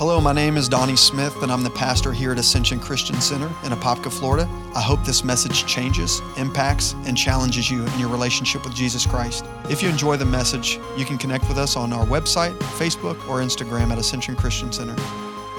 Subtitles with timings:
[0.00, 3.48] Hello, my name is Donnie Smith, and I'm the pastor here at Ascension Christian Center
[3.64, 4.48] in Apopka, Florida.
[4.74, 9.44] I hope this message changes, impacts, and challenges you in your relationship with Jesus Christ.
[9.68, 13.40] If you enjoy the message, you can connect with us on our website, Facebook, or
[13.40, 14.96] Instagram at Ascension Christian Center.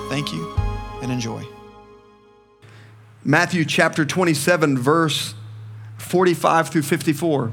[0.10, 0.52] Thank you
[1.04, 1.46] and enjoy.
[3.24, 5.36] Matthew chapter 27, verse
[6.00, 7.52] 45 through 54.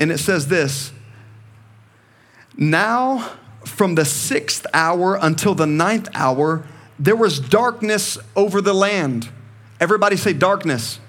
[0.00, 0.92] And it says this
[2.56, 3.32] Now,
[3.64, 6.64] from the sixth hour until the ninth hour,
[6.98, 9.28] there was darkness over the land.
[9.80, 11.00] Everybody say darkness.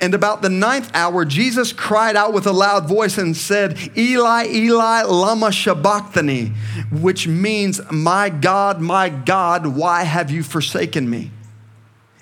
[0.00, 4.46] And about the ninth hour, Jesus cried out with a loud voice and said, Eli,
[4.48, 6.52] Eli, lama sabachthani,
[6.92, 11.30] which means, My God, my God, why have you forsaken me?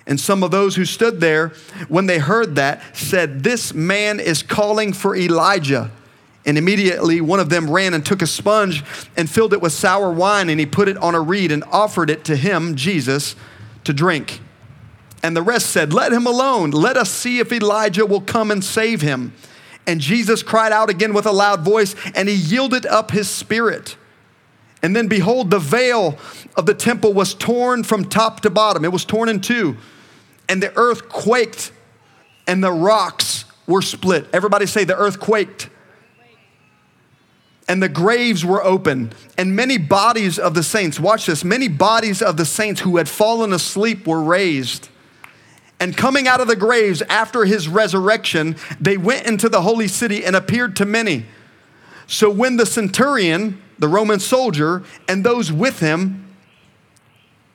[0.07, 1.49] And some of those who stood there,
[1.89, 5.91] when they heard that, said, This man is calling for Elijah.
[6.47, 8.85] And immediately one of them ran and took a sponge
[9.17, 12.11] and filled it with sour wine, and he put it on a reed and offered
[12.11, 13.35] it to him, Jesus,
[13.85, 14.41] to drink.
[15.23, 16.71] And the rest said, Let him alone.
[16.71, 19.33] Let us see if Elijah will come and save him.
[19.87, 23.97] And Jesus cried out again with a loud voice, and he yielded up his spirit.
[24.83, 26.19] And then behold, the veil
[26.59, 29.79] of the temple was torn from top to bottom, it was torn in two.
[30.47, 31.73] And the earth quaked,
[32.47, 34.27] and the rocks were split.
[34.35, 35.71] Everybody say, The earth quaked
[37.67, 42.21] and the graves were open, and many bodies of the saints, watch this, many bodies
[42.21, 44.89] of the saints who had fallen asleep were raised.
[45.81, 50.25] And coming out of the graves after his resurrection, they went into the holy city
[50.25, 51.27] and appeared to many.
[52.07, 56.21] So when the centurion, the Roman soldier, and those with him,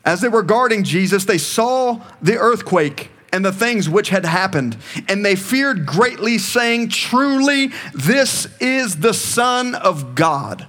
[0.06, 4.78] as they were guarding Jesus, they saw the earthquake and the things which had happened.
[5.08, 10.68] And they feared greatly, saying, Truly, this is the Son of God.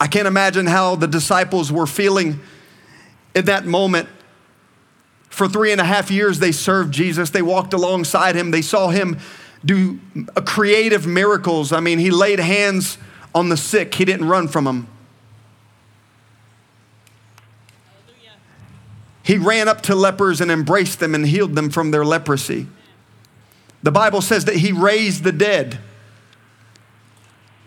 [0.00, 2.40] I can't imagine how the disciples were feeling
[3.34, 4.08] in that moment.
[5.28, 7.30] For three and a half years, they served Jesus.
[7.30, 8.50] They walked alongside him.
[8.50, 9.18] They saw him
[9.64, 9.98] do
[10.44, 11.72] creative miracles.
[11.72, 12.98] I mean, he laid hands
[13.34, 14.88] on the sick, he didn't run from them.
[19.28, 22.66] He ran up to lepers and embraced them and healed them from their leprosy.
[23.82, 25.78] The Bible says that he raised the dead.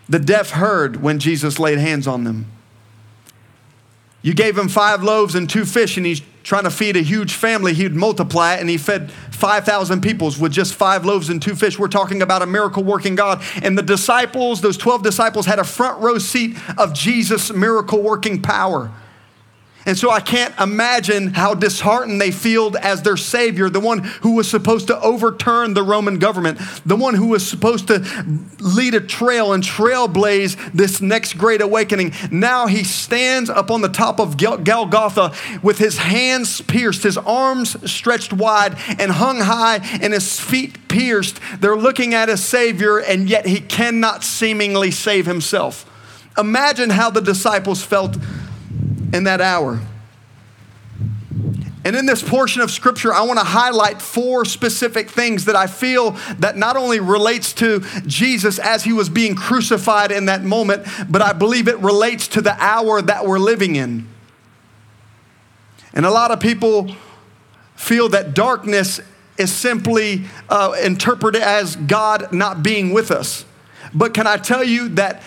[0.08, 2.46] The deaf heard when Jesus laid hands on them.
[4.22, 7.32] You gave him five loaves and two fish, and he's trying to feed a huge
[7.32, 7.74] family.
[7.74, 11.78] He'd multiply it, and he fed 5,000 peoples with just five loaves and two fish.
[11.78, 13.40] We're talking about a miracle working God.
[13.62, 18.42] And the disciples, those 12 disciples, had a front row seat of Jesus' miracle working
[18.42, 18.90] power.
[19.84, 24.36] And so I can't imagine how disheartened they feel as their Savior, the one who
[24.36, 27.98] was supposed to overturn the Roman government, the one who was supposed to
[28.60, 32.12] lead a trail and trailblaze this next great awakening.
[32.30, 35.32] Now he stands up on the top of Golgotha
[35.62, 41.40] with his hands pierced, his arms stretched wide and hung high, and his feet pierced.
[41.58, 45.88] They're looking at his Savior, and yet he cannot seemingly save himself.
[46.38, 48.16] Imagine how the disciples felt
[49.12, 49.80] in that hour.
[51.84, 55.66] And in this portion of scripture, I want to highlight four specific things that I
[55.66, 60.86] feel that not only relates to Jesus as he was being crucified in that moment,
[61.08, 64.06] but I believe it relates to the hour that we're living in.
[65.92, 66.94] And a lot of people
[67.74, 69.00] feel that darkness
[69.36, 73.44] is simply uh, interpreted as God not being with us.
[73.92, 75.22] But can I tell you that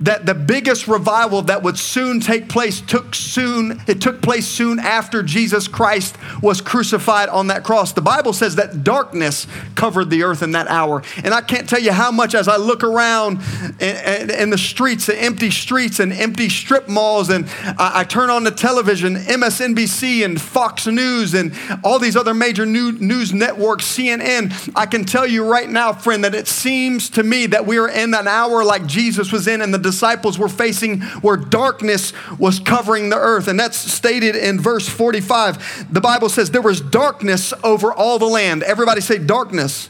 [0.00, 4.78] that the biggest revival that would soon take place took soon it took place soon
[4.78, 7.92] after Jesus Christ was crucified on that cross.
[7.92, 11.02] The Bible says that darkness covered the earth in that hour.
[11.24, 13.40] And I can't tell you how much as I look around
[13.80, 17.48] in, in the streets, the empty streets and empty strip malls and
[17.78, 22.64] I, I, turn on the television, MSNBC and Fox News and all these other major
[22.64, 27.22] new, news networks, CNN, I can tell you right now friend that it seems to
[27.22, 30.48] me that we are in an hour like Jesus was in and the disciples were
[30.48, 33.48] facing where darkness was covering the earth.
[33.48, 35.92] And that's stated in verse 45.
[35.92, 38.62] The Bible says there was darkness over all the land.
[38.62, 39.88] Everybody say darkness.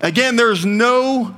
[0.00, 1.36] Again, there's no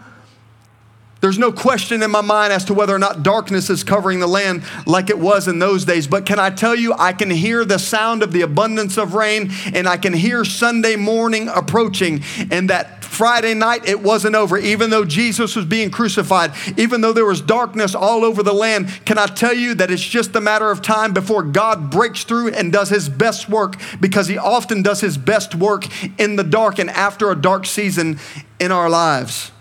[1.22, 4.26] there's no question in my mind as to whether or not darkness is covering the
[4.26, 6.08] land like it was in those days.
[6.08, 9.52] But can I tell you, I can hear the sound of the abundance of rain
[9.72, 12.24] and I can hear Sunday morning approaching.
[12.50, 14.56] And that Friday night, it wasn't over.
[14.56, 18.88] Even though Jesus was being crucified, even though there was darkness all over the land,
[19.04, 22.54] can I tell you that it's just a matter of time before God breaks through
[22.54, 25.84] and does his best work because he often does his best work
[26.18, 28.18] in the dark and after a dark season
[28.58, 29.52] in our lives.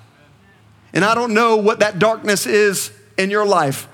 [0.93, 3.89] And I don't know what that darkness is in your life,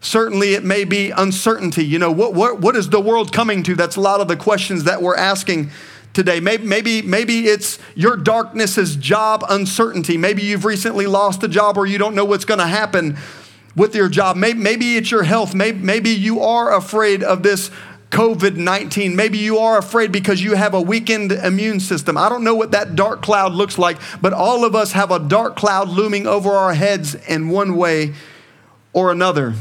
[0.00, 1.84] Certainly, it may be uncertainty.
[1.84, 3.74] You know, what, what, what is the world coming to?
[3.74, 5.70] That's a lot of the questions that we're asking
[6.18, 6.40] today.
[6.40, 10.16] Maybe, maybe, maybe it's your darkness is job uncertainty.
[10.16, 13.16] Maybe you've recently lost a job or you don't know what's going to happen
[13.76, 14.36] with your job.
[14.36, 15.54] Maybe, maybe it's your health.
[15.54, 17.70] Maybe, maybe you are afraid of this
[18.10, 19.14] COVID 19.
[19.14, 22.16] Maybe you are afraid because you have a weakened immune system.
[22.16, 25.20] I don't know what that dark cloud looks like, but all of us have a
[25.20, 28.14] dark cloud looming over our heads in one way
[28.92, 29.54] or another.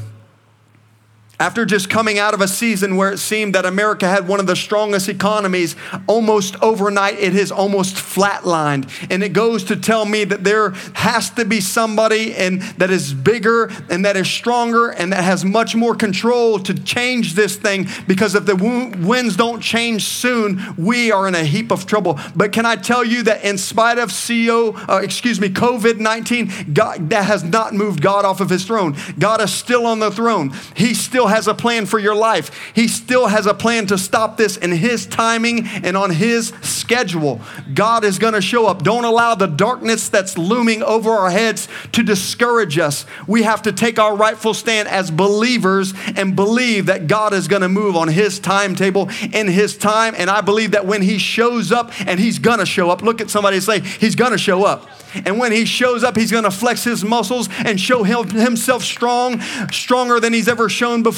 [1.40, 4.48] After just coming out of a season where it seemed that America had one of
[4.48, 5.76] the strongest economies,
[6.08, 8.90] almost overnight it has almost flatlined.
[9.12, 13.14] And it goes to tell me that there has to be somebody and that is
[13.14, 17.88] bigger and that is stronger and that has much more control to change this thing
[18.08, 22.20] because if the winds don't change soon, we are in a heap of trouble.
[22.36, 27.12] But can I tell you that in spite of CO, uh, excuse me, COVID-19, God,
[27.12, 28.96] that has not moved God off of his throne.
[29.20, 30.52] God is still on the throne.
[30.76, 32.52] He still has a plan for your life.
[32.74, 37.42] He still has a plan to stop this in His timing and on His schedule.
[37.74, 38.84] God is going to show up.
[38.84, 43.06] Don't allow the darkness that's looming over our heads to discourage us.
[43.28, 47.62] We have to take our rightful stand as believers and believe that God is going
[47.62, 50.14] to move on His timetable in His time.
[50.18, 53.22] And I believe that when He shows up, and He's going to show up, look
[53.22, 54.88] at somebody and say, He's going to show up.
[55.26, 58.84] And when he shows up, he's going to flex his muscles and show him, himself
[58.84, 59.42] strong,
[59.72, 61.17] stronger than he's ever shown before.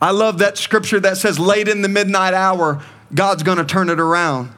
[0.00, 2.82] I love that scripture that says, late in the midnight hour,
[3.14, 4.52] God's going to turn it around.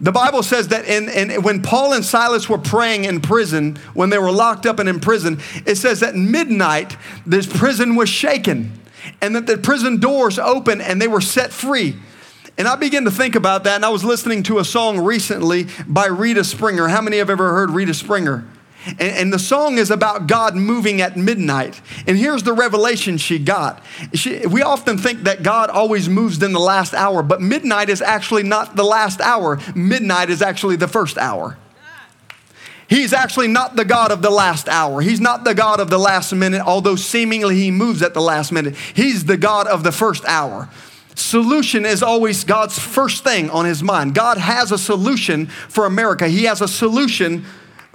[0.00, 4.10] The Bible says that in, in, when Paul and Silas were praying in prison, when
[4.10, 6.96] they were locked up and in prison, it says that midnight,
[7.26, 8.78] this prison was shaken
[9.20, 11.96] and that the prison doors opened and they were set free.
[12.56, 15.68] And I began to think about that, and I was listening to a song recently
[15.86, 16.88] by Rita Springer.
[16.88, 18.44] How many have ever heard Rita Springer?
[18.88, 21.80] And, and, the song is about God moving at midnight.
[22.06, 23.82] And here's the revelation she got.
[24.14, 28.00] She, we often think that God always moves in the last hour, but midnight is
[28.00, 29.60] actually not the last hour.
[29.74, 31.58] Midnight is actually the first hour.
[32.88, 35.02] He's actually not the God of the last hour.
[35.02, 38.50] He's not the God of the last minute, although seemingly he moves at the last
[38.50, 38.76] minute.
[38.76, 40.70] He's the God of the first hour.
[41.14, 44.14] Solution is always God's first thing on his mind.
[44.14, 47.44] God has a solution for America, He has a solution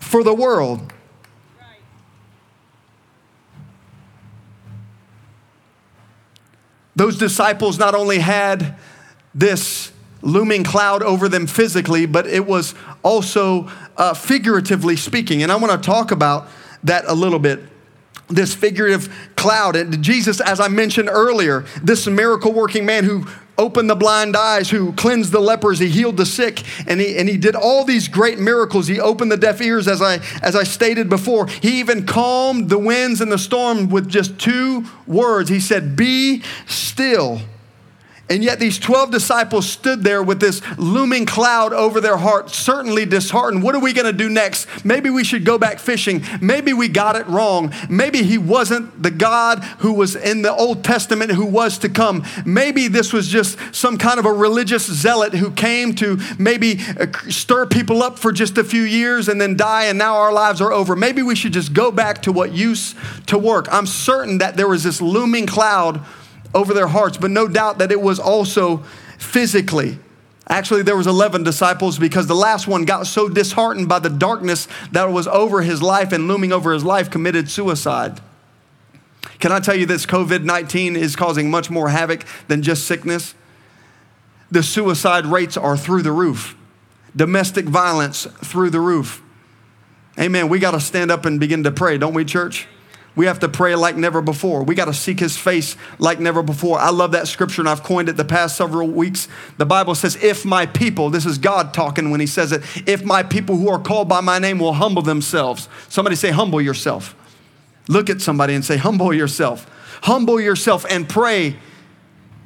[0.03, 0.93] for the world.
[6.95, 8.77] Those disciples not only had
[9.33, 9.91] this
[10.21, 15.41] looming cloud over them physically, but it was also uh, figuratively speaking.
[15.43, 16.47] And I want to talk about
[16.83, 17.61] that a little bit
[18.29, 19.75] this figurative cloud.
[19.75, 23.27] And Jesus, as I mentioned earlier, this miracle working man who
[23.57, 27.29] opened the blind eyes, who cleansed the lepers, he healed the sick, and he, and
[27.29, 28.87] he did all these great miracles.
[28.87, 31.47] He opened the deaf ears, as I, as I stated before.
[31.47, 35.49] He even calmed the winds and the storm with just two words.
[35.49, 37.41] He said, Be still.
[38.29, 43.05] And yet, these 12 disciples stood there with this looming cloud over their heart, certainly
[43.05, 43.63] disheartened.
[43.63, 44.85] What are we going to do next?
[44.85, 46.23] Maybe we should go back fishing.
[46.39, 47.73] Maybe we got it wrong.
[47.89, 52.23] Maybe he wasn't the God who was in the Old Testament who was to come.
[52.45, 57.07] Maybe this was just some kind of a religious zealot who came to maybe uh,
[57.27, 60.61] stir people up for just a few years and then die, and now our lives
[60.61, 60.95] are over.
[60.95, 62.95] Maybe we should just go back to what used
[63.27, 63.67] to work.
[63.69, 66.01] I'm certain that there was this looming cloud
[66.53, 68.77] over their hearts, but no doubt that it was also
[69.17, 69.97] physically.
[70.47, 74.67] Actually, there was 11 disciples because the last one got so disheartened by the darkness
[74.91, 78.19] that was over his life and looming over his life committed suicide.
[79.39, 83.35] Can I tell you this COVID-19 is causing much more havoc than just sickness?
[84.51, 86.55] The suicide rates are through the roof.
[87.15, 89.21] Domestic violence through the roof.
[90.19, 90.49] Amen.
[90.49, 92.67] We got to stand up and begin to pray, don't we, church?
[93.15, 94.63] We have to pray like never before.
[94.63, 96.79] We got to seek his face like never before.
[96.79, 99.27] I love that scripture and I've coined it the past several weeks.
[99.57, 103.03] The Bible says, If my people, this is God talking when he says it, if
[103.03, 105.69] my people who are called by my name will humble themselves.
[105.89, 107.15] Somebody say, Humble yourself.
[107.87, 109.69] Look at somebody and say, Humble yourself.
[110.01, 111.57] Humble yourself and pray.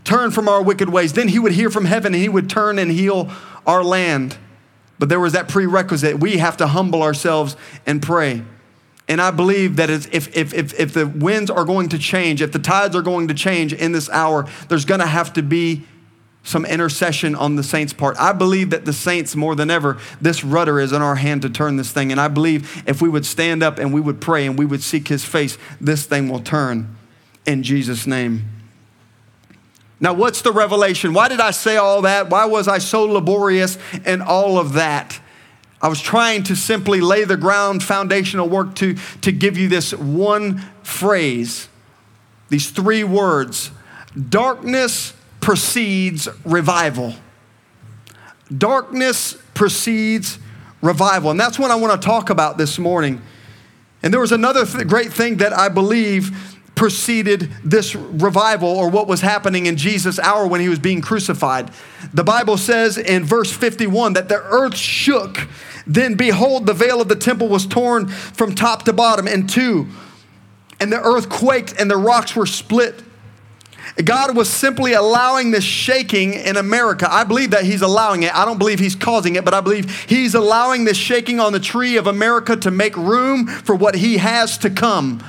[0.03, 1.13] Turn from our wicked ways.
[1.13, 3.31] Then he would hear from heaven and he would turn and heal
[3.65, 4.37] our land.
[4.99, 6.19] But there was that prerequisite.
[6.19, 7.55] We have to humble ourselves
[7.85, 8.43] and pray.
[9.07, 12.51] And I believe that if, if, if, if the winds are going to change, if
[12.51, 15.83] the tides are going to change in this hour, there's going to have to be
[16.43, 18.17] some intercession on the saints' part.
[18.17, 21.49] I believe that the saints, more than ever, this rudder is in our hand to
[21.49, 22.11] turn this thing.
[22.11, 24.81] And I believe if we would stand up and we would pray and we would
[24.81, 26.95] seek his face, this thing will turn
[27.45, 28.49] in Jesus' name.
[29.99, 31.13] Now, what's the revelation?
[31.13, 32.29] Why did I say all that?
[32.29, 35.19] Why was I so laborious in all of that?
[35.81, 39.93] I was trying to simply lay the ground foundational work to, to give you this
[39.93, 41.69] one phrase,
[42.49, 43.71] these three words
[44.29, 47.13] darkness precedes revival.
[48.55, 50.39] Darkness precedes
[50.81, 51.31] revival.
[51.31, 53.21] And that's what I want to talk about this morning.
[54.01, 59.07] And there was another th- great thing that I believe preceded this revival or what
[59.07, 61.71] was happening in Jesus' hour when he was being crucified.
[62.13, 65.47] The Bible says in verse 51 that the earth shook.
[65.87, 69.87] Then behold, the veil of the temple was torn from top to bottom in two,
[70.79, 73.03] and the earth quaked and the rocks were split.
[74.03, 77.07] God was simply allowing this shaking in America.
[77.09, 78.35] I believe that He's allowing it.
[78.35, 81.59] I don't believe He's causing it, but I believe He's allowing this shaking on the
[81.59, 85.23] tree of America to make room for what He has to come.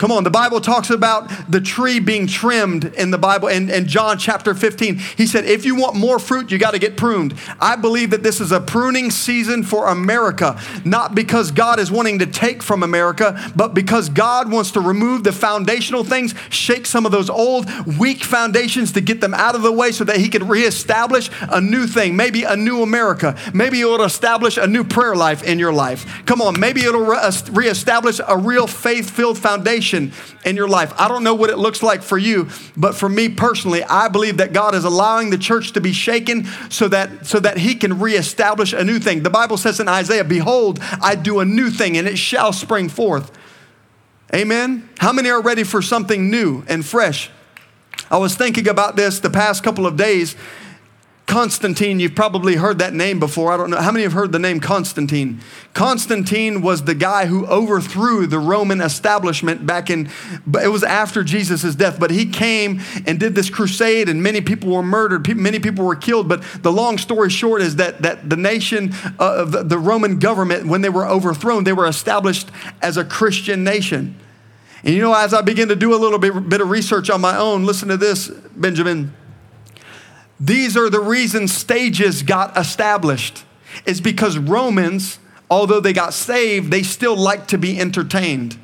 [0.00, 3.86] Come on, the Bible talks about the tree being trimmed in the Bible in, in
[3.86, 4.96] John chapter 15.
[4.96, 7.34] He said, if you want more fruit, you got to get pruned.
[7.60, 12.20] I believe that this is a pruning season for America, not because God is wanting
[12.20, 17.04] to take from America, but because God wants to remove the foundational things, shake some
[17.04, 17.66] of those old,
[17.98, 21.60] weak foundations to get them out of the way so that He can reestablish a
[21.60, 23.36] new thing, maybe a new America.
[23.52, 26.24] Maybe it'll establish a new prayer life in your life.
[26.24, 30.92] Come on, maybe it'll re- reestablish a real faith filled foundation in your life.
[30.96, 34.38] I don't know what it looks like for you, but for me personally, I believe
[34.38, 37.98] that God is allowing the church to be shaken so that so that he can
[37.98, 39.22] reestablish a new thing.
[39.22, 42.88] The Bible says in Isaiah, "Behold, I do a new thing and it shall spring
[42.88, 43.30] forth."
[44.34, 44.88] Amen.
[44.98, 47.30] How many are ready for something new and fresh?
[48.10, 50.36] I was thinking about this the past couple of days
[51.26, 53.52] Constantine, you've probably heard that name before.
[53.52, 53.76] I don't know.
[53.76, 55.40] How many have heard the name Constantine?
[55.74, 60.10] Constantine was the guy who overthrew the Roman establishment back in,
[60.60, 64.70] it was after Jesus' death, but he came and did this crusade and many people
[64.70, 66.28] were murdered, many people were killed.
[66.28, 70.66] But the long story short is that, that the nation uh, of the Roman government,
[70.66, 72.50] when they were overthrown, they were established
[72.82, 74.16] as a Christian nation.
[74.82, 77.20] And you know, as I begin to do a little bit, bit of research on
[77.20, 79.14] my own, listen to this, Benjamin.
[80.40, 83.44] These are the reasons stages got established.
[83.86, 85.18] is because Romans,
[85.50, 88.58] although they got saved, they still like to be entertained.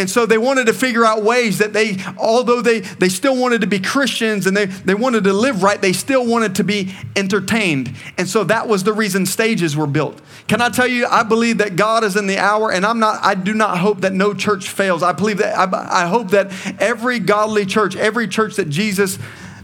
[0.00, 3.60] And so they wanted to figure out ways that they, although they, they still wanted
[3.60, 6.94] to be Christians and they, they wanted to live right, they still wanted to be
[7.14, 7.94] entertained.
[8.16, 10.20] And so that was the reason stages were built.
[10.48, 13.22] Can I tell you, I believe that God is in the hour, and I'm not,
[13.22, 15.02] I do not hope that no church fails.
[15.02, 19.18] I believe that, I, I hope that every godly church, every church that Jesus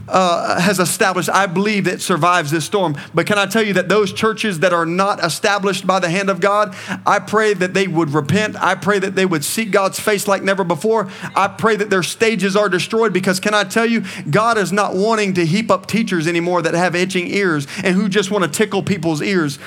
[0.07, 2.97] uh, has established, I believe it survives this storm.
[3.13, 6.29] But can I tell you that those churches that are not established by the hand
[6.29, 8.55] of God, I pray that they would repent.
[8.55, 11.09] I pray that they would seek God's face like never before.
[11.35, 14.95] I pray that their stages are destroyed because can I tell you, God is not
[14.95, 18.49] wanting to heap up teachers anymore that have itching ears and who just want to
[18.49, 19.59] tickle people's ears.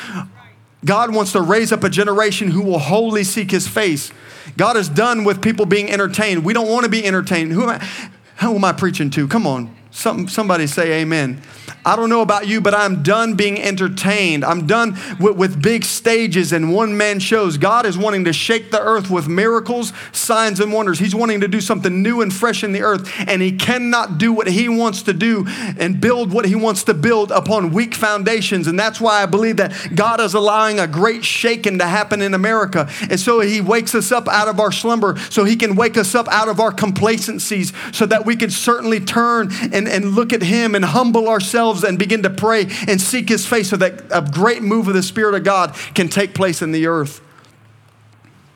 [0.84, 4.10] God wants to raise up a generation who will wholly seek his face.
[4.56, 6.44] God is done with people being entertained.
[6.44, 7.52] We don't want to be entertained.
[7.52, 8.10] Who am I?
[8.40, 9.28] Who am I preaching to?
[9.28, 9.74] Come on.
[9.90, 11.42] Some, somebody say amen.
[11.84, 14.44] I don't know about you, but I'm done being entertained.
[14.44, 17.56] I'm done with, with big stages and one man shows.
[17.56, 20.98] God is wanting to shake the earth with miracles, signs, and wonders.
[20.98, 24.32] He's wanting to do something new and fresh in the earth, and He cannot do
[24.32, 28.66] what He wants to do and build what He wants to build upon weak foundations.
[28.66, 32.34] And that's why I believe that God is allowing a great shaking to happen in
[32.34, 32.88] America.
[33.08, 36.14] And so He wakes us up out of our slumber, so He can wake us
[36.14, 40.42] up out of our complacencies, so that we can certainly turn and, and look at
[40.42, 44.22] Him and humble ourselves and begin to pray and seek His face so that a
[44.22, 47.20] great move of the Spirit of God can take place in the earth.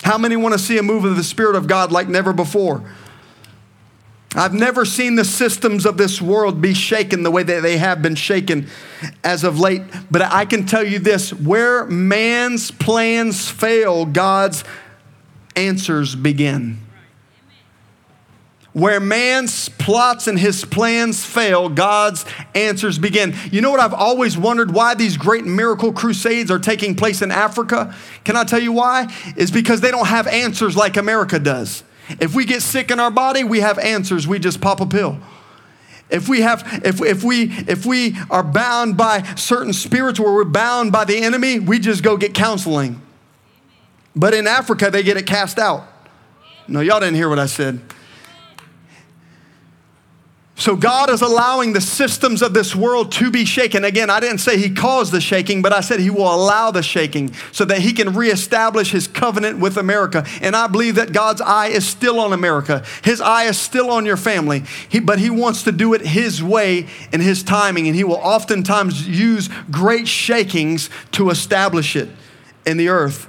[0.02, 2.84] How many want to see a move of the Spirit of God like never before?
[4.36, 8.02] I've never seen the systems of this world be shaken the way that they have
[8.02, 8.68] been shaken
[9.22, 9.82] as of late.
[10.10, 14.64] But I can tell you this where man's plans fail, God's
[15.54, 16.83] answers begin.
[18.74, 22.24] Where man's plots and his plans fail, God's
[22.56, 23.32] answers begin.
[23.52, 27.30] You know what I've always wondered why these great miracle crusades are taking place in
[27.30, 27.94] Africa?
[28.24, 29.14] Can I tell you why?
[29.36, 31.84] Is because they don't have answers like America does.
[32.20, 34.26] If we get sick in our body, we have answers.
[34.26, 35.18] We just pop a pill.
[36.10, 40.44] If we have if, if we if we are bound by certain spirits where we're
[40.44, 43.00] bound by the enemy, we just go get counseling.
[44.16, 45.86] But in Africa, they get it cast out.
[46.66, 47.80] No, y'all didn't hear what I said.
[50.56, 53.84] So God is allowing the systems of this world to be shaken.
[53.84, 56.82] Again, I didn't say he caused the shaking, but I said he will allow the
[56.82, 60.24] shaking so that he can reestablish his covenant with America.
[60.40, 62.84] And I believe that God's eye is still on America.
[63.02, 64.62] His eye is still on your family.
[64.88, 67.88] He, but he wants to do it his way and his timing.
[67.88, 72.10] And he will oftentimes use great shakings to establish it
[72.64, 73.28] in the earth.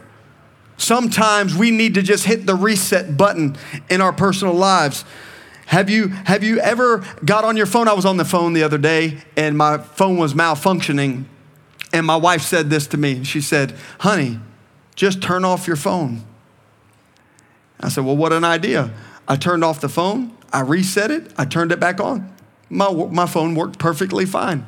[0.78, 3.56] Sometimes we need to just hit the reset button
[3.90, 5.06] in our personal lives.
[5.66, 7.88] Have you, have you ever got on your phone?
[7.88, 11.26] I was on the phone the other day and my phone was malfunctioning.
[11.92, 13.24] And my wife said this to me.
[13.24, 14.40] She said, Honey,
[14.96, 16.24] just turn off your phone.
[17.80, 18.94] I said, Well, what an idea.
[19.28, 22.32] I turned off the phone, I reset it, I turned it back on.
[22.70, 24.68] My, my phone worked perfectly fine.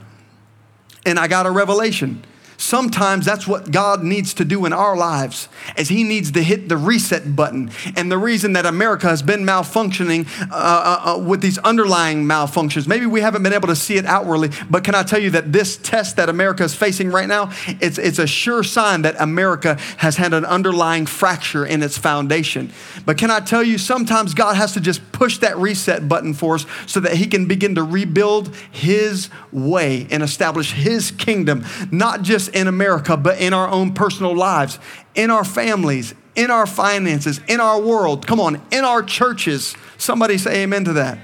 [1.05, 2.23] And I got a revelation.
[2.57, 6.69] Sometimes that's what God needs to do in our lives, as He needs to hit
[6.69, 7.69] the reset button.
[7.95, 12.87] And the reason that America has been malfunctioning uh, uh, uh, with these underlying malfunctions,
[12.87, 15.53] maybe we haven't been able to see it outwardly, but can I tell you that
[15.53, 19.75] this test that America is facing right now, it's, it's a sure sign that America
[19.97, 22.71] has had an underlying fracture in its foundation.
[23.05, 26.55] But can I tell you, sometimes God has to just push that reset button for
[26.55, 32.23] us so that He can begin to rebuild His way and establish His kingdom, not
[32.23, 34.79] just in America, but in our own personal lives,
[35.15, 38.27] in our families, in our finances, in our world.
[38.27, 39.75] Come on, in our churches.
[39.97, 41.17] Somebody say amen to that.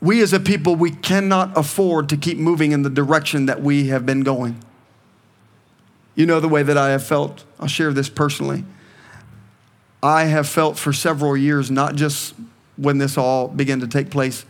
[0.00, 3.88] We as a people, we cannot afford to keep moving in the direction that we
[3.88, 4.62] have been going.
[6.14, 7.44] You know the way that I have felt.
[7.58, 8.64] I'll share this personally.
[10.02, 12.34] I have felt for several years, not just
[12.76, 14.46] when this all began to take place,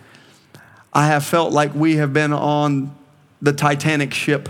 [0.93, 2.95] I have felt like we have been on
[3.43, 4.49] the Titanic ship,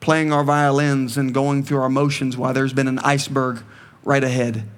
[0.00, 3.62] playing our violins and going through our motions while there's been an iceberg
[4.04, 4.68] right ahead.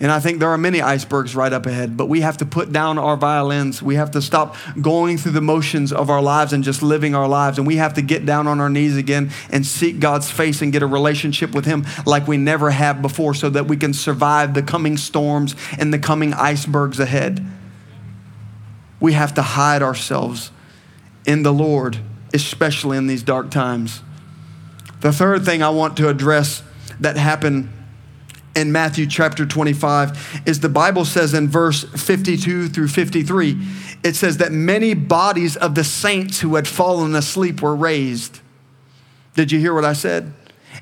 [0.00, 2.70] And I think there are many icebergs right up ahead, but we have to put
[2.70, 3.82] down our violins.
[3.82, 7.26] We have to stop going through the motions of our lives and just living our
[7.26, 7.58] lives.
[7.58, 10.72] And we have to get down on our knees again and seek God's face and
[10.72, 14.54] get a relationship with Him like we never have before so that we can survive
[14.54, 17.44] the coming storms and the coming icebergs ahead.
[19.00, 20.52] We have to hide ourselves
[21.26, 21.98] in the Lord,
[22.32, 24.02] especially in these dark times.
[25.00, 26.62] The third thing I want to address
[27.00, 27.70] that happened
[28.56, 33.56] in Matthew chapter 25 is the Bible says in verse 52 through 53,
[34.02, 38.40] it says that many bodies of the saints who had fallen asleep were raised.
[39.34, 40.32] Did you hear what I said?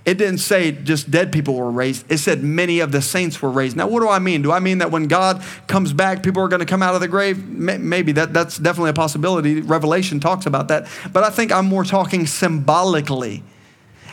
[0.06, 2.10] It didn't say just dead people were raised.
[2.10, 3.76] It said many of the saints were raised.
[3.76, 4.40] Now, what do I mean?
[4.40, 7.00] Do I mean that when God comes back, people are going to come out of
[7.00, 7.44] the grave?
[7.44, 9.60] Maybe that, that's definitely a possibility.
[9.62, 10.86] Revelation talks about that.
[11.12, 13.42] But I think I'm more talking symbolically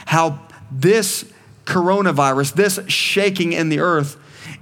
[0.08, 0.40] how
[0.72, 1.32] this
[1.66, 4.18] coronavirus, this shaking in the earth,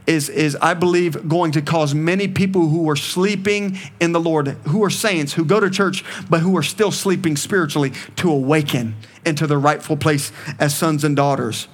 [0.08, 4.48] is, is, I believe, going to cause many people who are sleeping in the Lord,
[4.48, 8.96] who are saints, who go to church, but who are still sleeping spiritually, to awaken
[9.26, 11.68] into the rightful place as sons and daughters.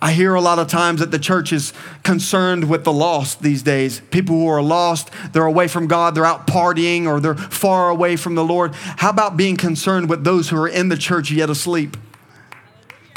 [0.00, 1.72] I hear a lot of times that the church is
[2.04, 4.00] concerned with the lost these days.
[4.12, 8.14] People who are lost, they're away from God, they're out partying, or they're far away
[8.14, 8.74] from the Lord.
[8.74, 11.96] How about being concerned with those who are in the church yet asleep?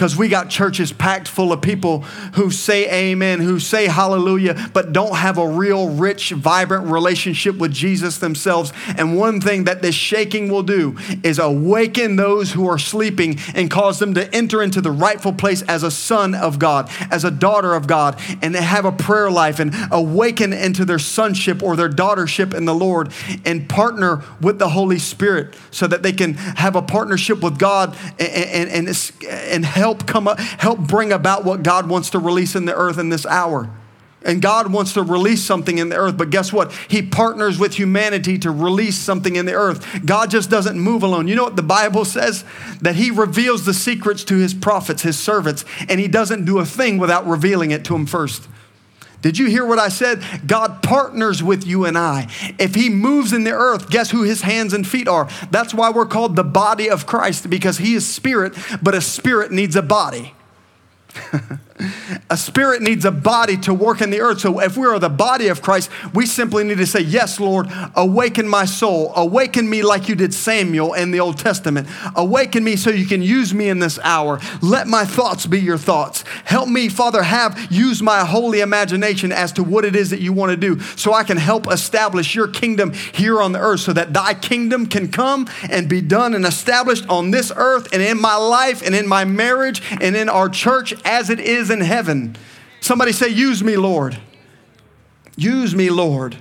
[0.01, 1.99] Because we got churches packed full of people
[2.33, 7.71] who say amen, who say hallelujah, but don't have a real rich, vibrant relationship with
[7.71, 8.73] Jesus themselves.
[8.97, 13.69] And one thing that this shaking will do is awaken those who are sleeping and
[13.69, 17.29] cause them to enter into the rightful place as a son of God, as a
[17.29, 21.89] daughter of God, and have a prayer life and awaken into their sonship or their
[21.91, 23.13] daughtership in the Lord
[23.45, 27.95] and partner with the Holy Spirit so that they can have a partnership with God
[28.17, 32.19] and, and, and, and help help come up, help bring about what God wants to
[32.19, 33.69] release in the earth in this hour.
[34.23, 36.71] And God wants to release something in the earth, but guess what?
[36.87, 40.05] He partners with humanity to release something in the earth.
[40.05, 41.27] God just doesn't move alone.
[41.27, 42.45] You know what the Bible says?
[42.81, 46.65] That He reveals the secrets to His prophets, His servants, and He doesn't do a
[46.65, 48.47] thing without revealing it to them first.
[49.21, 50.23] Did you hear what I said?
[50.45, 52.27] God partners with you and I.
[52.59, 55.29] If He moves in the earth, guess who His hands and feet are?
[55.51, 59.51] That's why we're called the body of Christ, because He is spirit, but a spirit
[59.51, 60.33] needs a body.
[62.29, 64.41] a spirit needs a body to work in the earth.
[64.41, 67.67] So if we are the body of Christ, we simply need to say, Yes, Lord,
[67.95, 69.11] awaken my soul.
[69.15, 71.87] Awaken me like you did Samuel in the Old Testament.
[72.15, 74.39] Awaken me so you can use me in this hour.
[74.61, 76.23] Let my thoughts be your thoughts.
[76.45, 80.33] Help me, Father, have use my holy imagination as to what it is that you
[80.33, 83.93] want to do so I can help establish your kingdom here on the earth so
[83.93, 88.19] that thy kingdom can come and be done and established on this earth and in
[88.19, 92.35] my life and in my marriage and in our church as it is in heaven.
[92.79, 94.17] Somebody say, Use me, Lord.
[95.35, 96.37] Use me, Lord.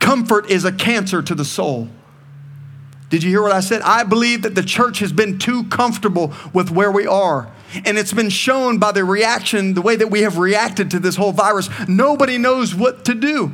[0.00, 1.88] Comfort is a cancer to the soul.
[3.08, 3.82] Did you hear what I said?
[3.82, 7.50] I believe that the church has been too comfortable with where we are.
[7.84, 11.16] And it's been shown by the reaction, the way that we have reacted to this
[11.16, 11.68] whole virus.
[11.88, 13.52] Nobody knows what to do.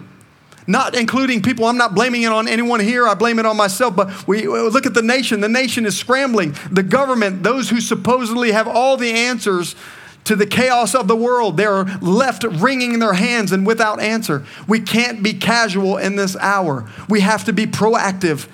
[0.67, 3.97] Not including people, I'm not blaming it on anyone here, I blame it on myself.
[3.97, 5.41] But we look at the nation.
[5.41, 6.55] The nation is scrambling.
[6.71, 9.75] The government, those who supposedly have all the answers
[10.25, 14.47] to the chaos of the world, they're left wringing their hands and without answer.
[14.69, 16.89] We can't be casual in this hour.
[17.09, 18.49] We have to be proactive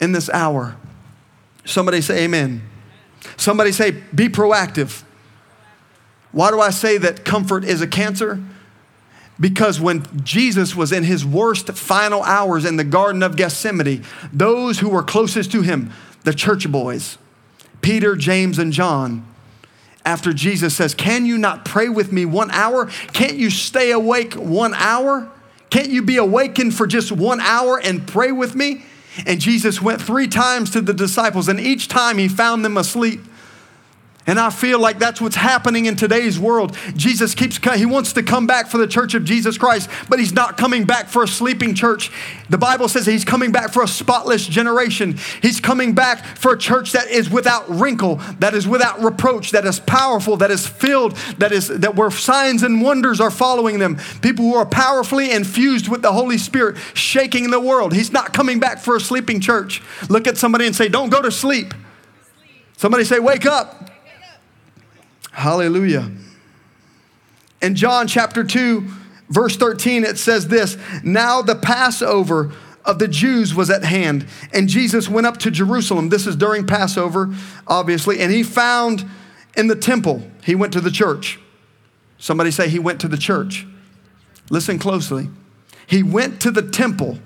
[0.00, 0.76] in this hour.
[1.64, 2.62] Somebody say amen.
[3.36, 5.02] Somebody say be proactive.
[6.32, 8.42] Why do I say that comfort is a cancer?
[9.38, 14.78] Because when Jesus was in his worst final hours in the Garden of Gethsemane, those
[14.78, 15.92] who were closest to him,
[16.24, 17.16] the church boys,
[17.80, 19.26] Peter, James, and John,
[20.10, 22.86] after Jesus says, Can you not pray with me one hour?
[23.12, 25.30] Can't you stay awake one hour?
[25.70, 28.82] Can't you be awakened for just one hour and pray with me?
[29.24, 33.20] And Jesus went three times to the disciples, and each time he found them asleep.
[34.30, 36.76] And I feel like that's what's happening in today's world.
[36.94, 40.32] Jesus keeps, he wants to come back for the church of Jesus Christ, but he's
[40.32, 42.12] not coming back for a sleeping church.
[42.48, 45.18] The Bible says he's coming back for a spotless generation.
[45.42, 49.64] He's coming back for a church that is without wrinkle, that is without reproach, that
[49.64, 53.98] is powerful, that is filled, that is, that where signs and wonders are following them.
[54.22, 57.92] People who are powerfully infused with the Holy Spirit, shaking the world.
[57.92, 59.82] He's not coming back for a sleeping church.
[60.08, 61.74] Look at somebody and say, don't go to sleep.
[62.76, 63.89] Somebody say, wake up.
[65.30, 66.10] Hallelujah.
[67.62, 68.86] In John chapter 2,
[69.28, 72.52] verse 13, it says this Now the Passover
[72.84, 76.08] of the Jews was at hand, and Jesus went up to Jerusalem.
[76.08, 77.34] This is during Passover,
[77.66, 79.04] obviously, and he found
[79.56, 81.38] in the temple, he went to the church.
[82.18, 83.66] Somebody say he went to the church.
[84.50, 85.28] Listen closely.
[85.86, 87.18] He went to the temple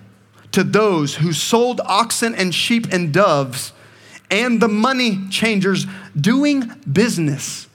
[0.53, 3.73] to those who sold oxen and sheep and doves
[4.31, 5.87] and the money changers
[6.19, 7.69] doing business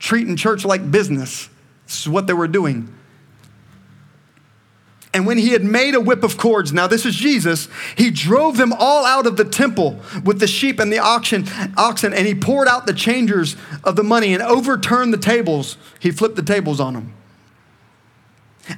[0.00, 1.48] treating church like business.
[1.86, 2.92] This is what they were doing.
[5.12, 8.56] And when he had made a whip of cords, now this is Jesus, he drove
[8.56, 12.34] them all out of the temple with the sheep and the oxen, oxen, and he
[12.34, 15.76] poured out the changers of the money and overturned the tables.
[15.98, 17.14] He flipped the tables on them.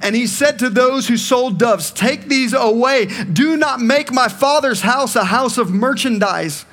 [0.01, 3.05] And he said to those who sold doves, Take these away.
[3.05, 6.65] Do not make my father's house a house of merchandise.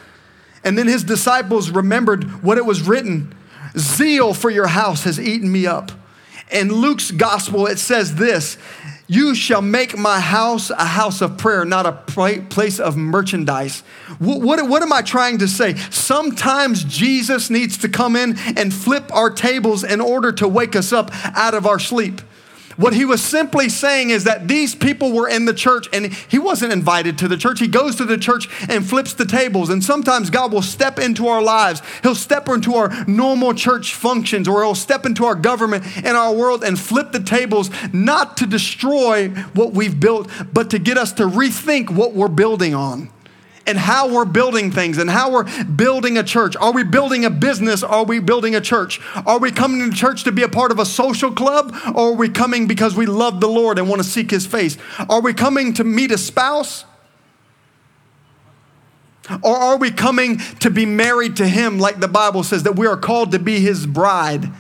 [0.65, 3.35] And then his disciples remembered what it was written
[3.77, 5.93] Zeal for your house has eaten me up.
[6.51, 8.59] In Luke's gospel, it says this
[9.07, 13.81] You shall make my house a house of prayer, not a place of merchandise.
[14.19, 15.77] What, what, what, am I trying to say?
[15.91, 20.93] Sometimes Jesus needs to come in and flip our tables in order to wake us
[20.93, 22.21] up out of our sleep.
[22.77, 26.39] What he was simply saying is that these people were in the church and he
[26.39, 27.59] wasn't invited to the church.
[27.59, 29.71] He goes to the church and flips the tables.
[29.71, 31.83] And sometimes God will step into our lives.
[32.03, 36.33] He'll step into our normal church functions or he'll step into our government and our
[36.33, 41.13] world and flip the tables, not to destroy what we've built, but to get us
[41.15, 43.11] to rethink what we're building on
[43.67, 46.57] and how we're building things and how we're building a church.
[46.57, 47.83] Are we building a business?
[47.83, 49.01] Are we building a church?
[49.27, 51.75] Are we coming to church to be a part of a social club?
[51.95, 54.79] Or are we coming because we love the Lord and want to seek His face?
[55.09, 56.85] Are we coming to meet a spouse?
[59.43, 62.87] Or are we coming to be married to Him like the Bible says that we
[62.87, 64.51] are called to be His bride?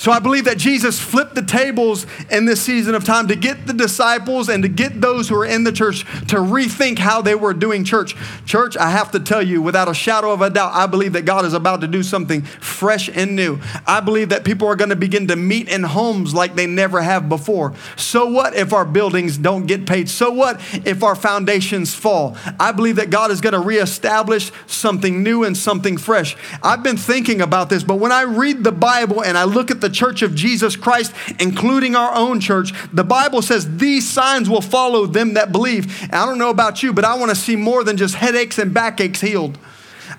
[0.00, 3.66] So I believe that Jesus flipped the tables in this season of time to get
[3.66, 7.34] the disciples and to get those who are in the church to rethink how they
[7.34, 8.16] were doing church.
[8.46, 11.26] Church, I have to tell you, without a shadow of a doubt, I believe that
[11.26, 13.60] God is about to do something fresh and new.
[13.86, 17.02] I believe that people are going to begin to meet in homes like they never
[17.02, 17.74] have before.
[17.96, 20.08] So what if our buildings don't get paid?
[20.08, 22.38] So what if our foundations fall?
[22.58, 26.38] I believe that God is going to reestablish something new and something fresh.
[26.62, 29.82] I've been thinking about this, but when I read the Bible and I look at
[29.82, 34.60] the church of Jesus Christ, including our own church, the Bible says these signs will
[34.60, 36.02] follow them that believe.
[36.04, 38.58] And I don't know about you, but I want to see more than just headaches
[38.58, 39.58] and backaches healed.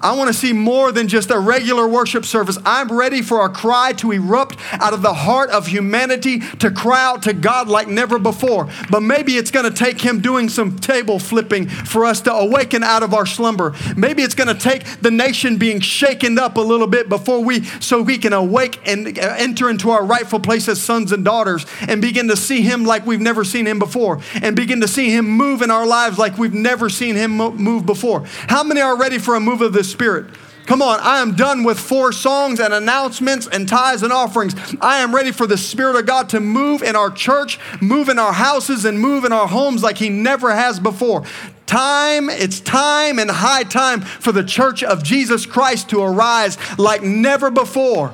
[0.02, 2.58] I want to see more than just a regular worship service.
[2.66, 7.04] I'm ready for a cry to erupt out of the heart of humanity to cry
[7.04, 8.68] out to God like never before.
[8.90, 12.84] But maybe it's going to take Him doing some table flipping for us to awaken
[12.84, 13.76] out of our slumber.
[13.96, 17.64] Maybe it's going to take the nation being shaken up a little bit before we,
[17.80, 21.66] so we can awake and uh, enter into our rightful place as sons and daughters
[21.88, 25.12] and begin to see Him like we've never seen Him before and begin to see
[25.12, 28.24] Him move in our lives like we've never seen Him move before.
[28.48, 30.34] How many are ready for a move of this Spirit.
[30.66, 34.56] Come on, I am done with four songs and announcements and tithes and offerings.
[34.80, 38.18] I am ready for the Spirit of God to move in our church, move in
[38.18, 41.26] our houses, and move in our homes like He never has before.
[41.66, 47.02] Time, it's time and high time for the church of Jesus Christ to arise like
[47.02, 48.14] never before.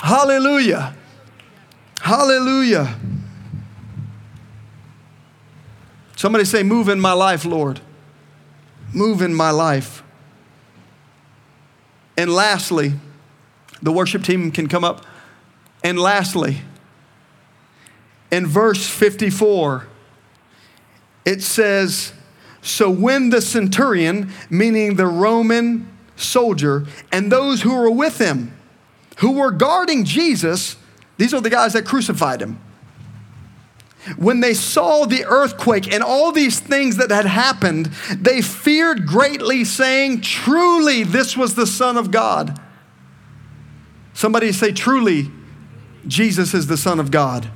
[0.00, 0.94] Hallelujah.
[2.00, 2.96] Hallelujah.
[6.14, 7.80] Somebody say, Move in my life, Lord.
[8.92, 10.03] Move in my life.
[12.16, 12.94] And lastly,
[13.82, 15.04] the worship team can come up.
[15.82, 16.58] And lastly,
[18.30, 19.86] in verse 54,
[21.24, 22.12] it says,
[22.62, 28.56] So when the centurion, meaning the Roman soldier, and those who were with him,
[29.18, 30.76] who were guarding Jesus,
[31.16, 32.58] these are the guys that crucified him.
[34.16, 37.86] When they saw the earthquake and all these things that had happened,
[38.16, 42.60] they feared greatly, saying, Truly, this was the Son of God.
[44.12, 45.30] Somebody say, Truly,
[46.06, 47.50] Jesus is the Son of God.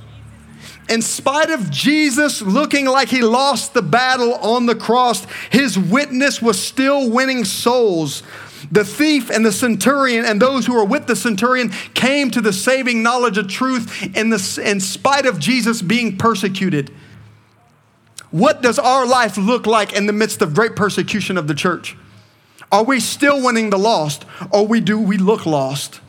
[0.88, 6.40] In spite of Jesus looking like he lost the battle on the cross, his witness
[6.40, 8.22] was still winning souls
[8.70, 12.52] the thief and the centurion and those who were with the centurion came to the
[12.52, 16.92] saving knowledge of truth in, the, in spite of Jesus being persecuted.
[18.30, 21.96] What does our life look like in the midst of great persecution of the church?
[22.70, 26.00] Are we still winning the lost or we do we look lost?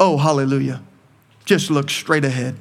[0.00, 0.80] Oh, hallelujah.
[1.44, 2.56] Just look straight ahead.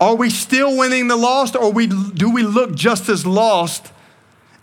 [0.00, 3.92] Are we still winning the lost or we, do we look just as lost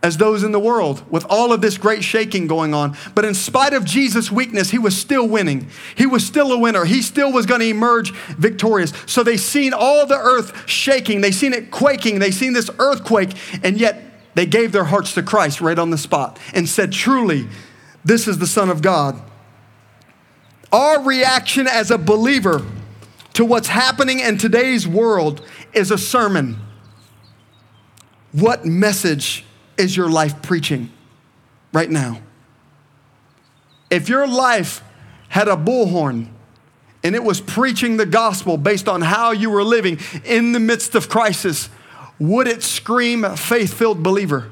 [0.04, 2.96] as those in the world with all of this great shaking going on.
[3.16, 5.70] But in spite of Jesus' weakness, he was still winning.
[5.96, 6.84] He was still a winner.
[6.84, 8.92] He still was going to emerge victorious.
[9.06, 11.22] So they seen all the earth shaking.
[11.22, 12.20] They seen it quaking.
[12.20, 13.32] They seen this earthquake.
[13.64, 14.04] And yet
[14.36, 17.48] they gave their hearts to Christ right on the spot and said, truly,
[18.04, 19.22] this is the Son of God.
[20.74, 22.66] Our reaction as a believer
[23.36, 26.58] to what's happening in today's world is a sermon.
[28.34, 29.46] What message
[29.78, 30.92] is your life preaching
[31.72, 32.20] right now?
[33.90, 34.84] If your life
[35.30, 36.28] had a bullhorn
[37.04, 40.96] and it was preaching the gospel based on how you were living in the midst
[40.96, 41.70] of crisis,
[42.20, 44.52] would it scream faith filled believer?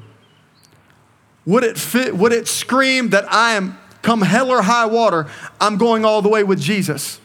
[1.45, 5.27] Would it, fit, would it scream that I am, come hell or high water,
[5.59, 7.19] I'm going all the way with Jesus?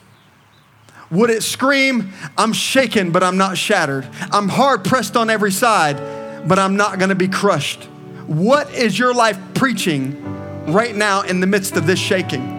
[1.09, 4.07] Would it scream, I'm shaken, but I'm not shattered?
[4.31, 5.97] I'm hard pressed on every side,
[6.45, 7.83] but I'm not going to be crushed.
[8.27, 10.23] What is your life preaching
[10.65, 12.55] right now in the midst of this shaking?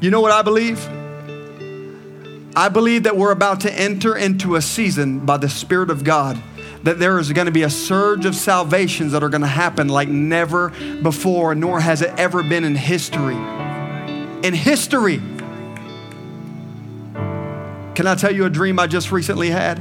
[0.00, 0.84] You know what I believe?
[2.54, 6.40] I believe that we're about to enter into a season by the Spirit of God
[6.82, 9.88] that there is going to be a surge of salvations that are going to happen
[9.88, 10.70] like never
[11.02, 13.36] before, nor has it ever been in history.
[13.36, 15.22] In history.
[17.94, 19.80] Can I tell you a dream I just recently had?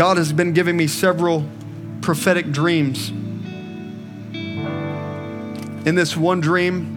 [0.00, 1.46] God has been giving me several
[2.00, 3.10] prophetic dreams.
[5.84, 6.96] In this one dream,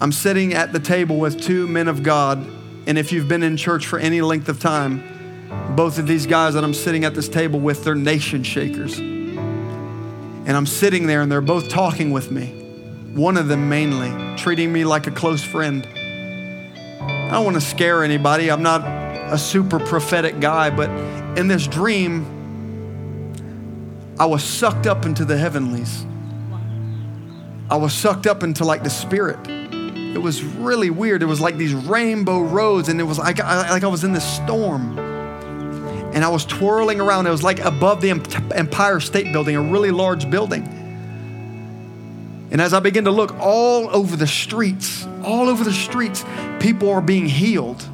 [0.00, 2.38] I'm sitting at the table with two men of God.
[2.86, 6.54] And if you've been in church for any length of time, both of these guys
[6.54, 8.98] that I'm sitting at this table with, they're nation shakers.
[8.98, 12.46] And I'm sitting there and they're both talking with me.
[13.12, 15.86] One of them mainly, treating me like a close friend.
[17.26, 18.50] I don't want to scare anybody.
[18.50, 20.90] I'm not a super prophetic guy, but
[21.38, 22.24] in this dream,
[24.20, 26.06] I was sucked up into the heavenlies.
[27.70, 29.38] I was sucked up into like the spirit.
[29.48, 31.22] It was really weird.
[31.22, 34.12] It was like these rainbow roads, and it was like I, like I was in
[34.12, 34.98] this storm.
[36.14, 37.26] And I was twirling around.
[37.26, 38.10] It was like above the
[38.54, 40.62] Empire State Building, a really large building.
[42.54, 46.24] And as I begin to look all over the streets, all over the streets,
[46.60, 47.84] people are being healed.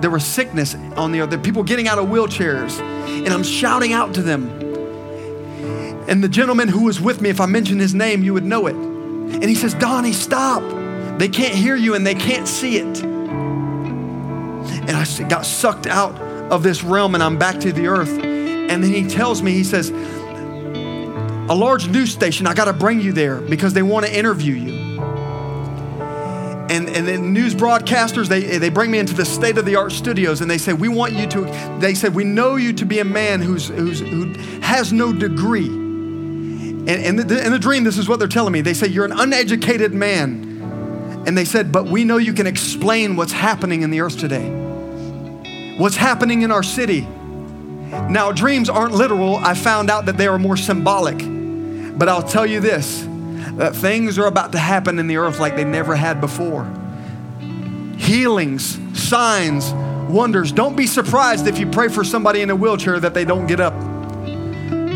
[0.00, 2.80] There was sickness on the other, people getting out of wheelchairs.
[2.80, 4.48] And I'm shouting out to them.
[6.08, 8.68] And the gentleman who was with me, if I mention his name, you would know
[8.68, 8.74] it.
[8.74, 10.62] And he says, Donnie, stop.
[11.18, 13.02] They can't hear you and they can't see it.
[14.86, 16.18] And I got sucked out
[16.50, 18.18] of this realm and I'm back to the earth.
[18.18, 19.90] And then he tells me, he says,
[21.48, 24.54] a large news station, I got to bring you there because they want to interview
[24.54, 24.84] you.
[26.70, 29.92] And, and then news broadcasters, they, they bring me into the state of the art
[29.92, 31.44] studios and they say, We want you to,
[31.78, 35.66] they said, We know you to be a man who's, who's, who has no degree.
[35.66, 38.62] And, and the, in the dream, this is what they're telling me.
[38.62, 41.22] They say, You're an uneducated man.
[41.26, 44.48] And they said, But we know you can explain what's happening in the earth today.
[45.76, 47.02] what's happening in our city.
[47.02, 49.36] Now, dreams aren't literal.
[49.36, 51.33] I found out that they are more symbolic.
[51.96, 53.06] But I'll tell you this
[53.56, 56.64] that things are about to happen in the earth like they never had before.
[57.96, 59.72] Healings, signs,
[60.10, 60.50] wonders.
[60.50, 63.60] Don't be surprised if you pray for somebody in a wheelchair that they don't get
[63.60, 63.74] up.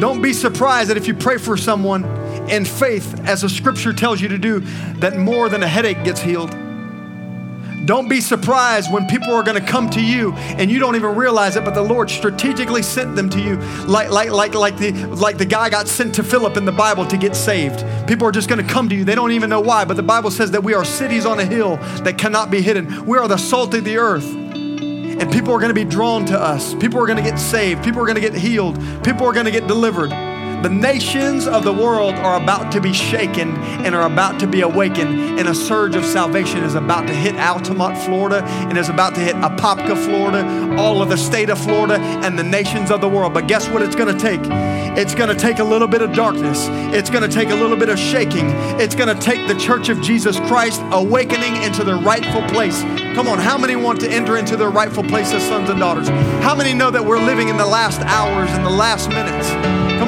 [0.01, 2.05] Don't be surprised that if you pray for someone
[2.49, 4.61] in faith, as the scripture tells you to do,
[5.01, 6.55] that more than a headache gets healed.
[7.85, 11.15] Don't be surprised when people are going to come to you and you don't even
[11.15, 14.93] realize it, but the Lord strategically sent them to you, like, like, like, like, the,
[15.07, 17.85] like the guy got sent to Philip in the Bible to get saved.
[18.07, 19.05] People are just going to come to you.
[19.05, 21.45] They don't even know why, but the Bible says that we are cities on a
[21.45, 23.07] hill that cannot be hidden.
[23.07, 24.27] We are the salt of the earth.
[24.35, 26.75] And people are going to be drawn to us.
[26.75, 27.83] People are going to get saved.
[27.83, 28.77] People are going to get healed.
[29.03, 30.13] People are going to get delivered.
[30.63, 34.63] The nations of the world are about to be shaken and are about to be
[34.63, 39.15] awakened, and a surge of salvation is about to hit Altamonte, Florida, and is about
[39.15, 41.95] to hit Apopka, Florida, all of the state of Florida,
[42.25, 43.35] and the nations of the world.
[43.35, 44.41] But guess what it's going to take?
[44.99, 46.67] It's going to take a little bit of darkness.
[46.93, 48.51] It's going to take a little bit of shaking.
[48.81, 52.83] It's going to take the church of Jesus Christ awakening into their rightful place.
[53.15, 56.09] Come on, how many want to enter into their rightful place as sons and daughters?
[56.43, 59.78] How many know that we're living in the last hours and the last minutes?